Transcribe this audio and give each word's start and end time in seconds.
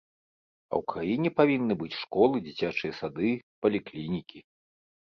А 0.73 0.73
ў 0.81 0.87
краіне 0.93 1.29
павінны 1.41 1.77
быць 1.83 1.99
школы, 2.01 2.35
дзіцячыя 2.49 2.99
сады, 3.03 3.39
паліклінікі. 3.69 4.39